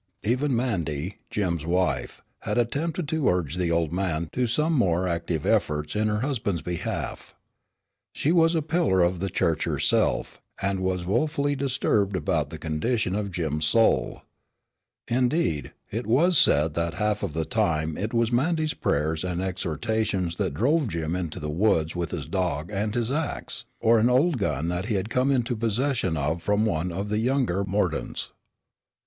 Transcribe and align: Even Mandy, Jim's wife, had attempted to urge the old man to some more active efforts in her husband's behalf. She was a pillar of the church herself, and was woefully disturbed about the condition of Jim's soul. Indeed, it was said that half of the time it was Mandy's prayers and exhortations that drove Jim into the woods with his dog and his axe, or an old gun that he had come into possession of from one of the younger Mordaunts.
Even 0.23 0.55
Mandy, 0.55 1.17
Jim's 1.29 1.63
wife, 1.63 2.23
had 2.39 2.57
attempted 2.57 3.07
to 3.09 3.29
urge 3.29 3.55
the 3.57 3.69
old 3.69 3.93
man 3.93 4.29
to 4.33 4.47
some 4.47 4.73
more 4.73 5.07
active 5.07 5.45
efforts 5.45 5.95
in 5.95 6.07
her 6.07 6.21
husband's 6.21 6.63
behalf. 6.63 7.35
She 8.15 8.31
was 8.31 8.55
a 8.55 8.63
pillar 8.63 9.01
of 9.03 9.19
the 9.19 9.29
church 9.29 9.65
herself, 9.65 10.41
and 10.59 10.79
was 10.79 11.05
woefully 11.05 11.55
disturbed 11.55 12.15
about 12.15 12.49
the 12.49 12.57
condition 12.57 13.13
of 13.13 13.29
Jim's 13.29 13.65
soul. 13.65 14.23
Indeed, 15.07 15.71
it 15.91 16.07
was 16.07 16.35
said 16.35 16.73
that 16.73 16.95
half 16.95 17.21
of 17.21 17.33
the 17.33 17.45
time 17.45 17.95
it 17.95 18.11
was 18.11 18.31
Mandy's 18.31 18.73
prayers 18.73 19.23
and 19.23 19.39
exhortations 19.39 20.37
that 20.37 20.55
drove 20.55 20.87
Jim 20.87 21.15
into 21.15 21.39
the 21.39 21.47
woods 21.47 21.95
with 21.95 22.09
his 22.09 22.25
dog 22.25 22.71
and 22.73 22.95
his 22.95 23.11
axe, 23.11 23.65
or 23.79 23.99
an 23.99 24.09
old 24.09 24.39
gun 24.39 24.67
that 24.69 24.85
he 24.85 24.95
had 24.95 25.11
come 25.11 25.29
into 25.31 25.55
possession 25.55 26.17
of 26.17 26.41
from 26.41 26.65
one 26.65 26.91
of 26.91 27.09
the 27.09 27.19
younger 27.19 27.63
Mordaunts. 27.63 28.29